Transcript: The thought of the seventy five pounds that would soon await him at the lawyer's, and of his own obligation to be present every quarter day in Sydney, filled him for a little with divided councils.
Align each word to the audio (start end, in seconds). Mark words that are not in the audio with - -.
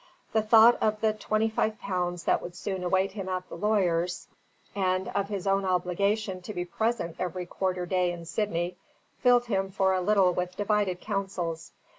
The 0.33 0.41
thought 0.41 0.81
of 0.81 0.99
the 0.99 1.15
seventy 1.21 1.47
five 1.47 1.79
pounds 1.79 2.23
that 2.23 2.41
would 2.41 2.55
soon 2.55 2.83
await 2.83 3.11
him 3.11 3.29
at 3.29 3.47
the 3.49 3.55
lawyer's, 3.55 4.27
and 4.73 5.07
of 5.09 5.29
his 5.29 5.45
own 5.45 5.63
obligation 5.63 6.41
to 6.41 6.55
be 6.55 6.65
present 6.65 7.17
every 7.19 7.45
quarter 7.45 7.85
day 7.85 8.11
in 8.11 8.25
Sydney, 8.25 8.77
filled 9.19 9.45
him 9.45 9.69
for 9.69 9.93
a 9.93 10.01
little 10.01 10.33
with 10.33 10.57
divided 10.57 11.01
councils. 11.01 11.73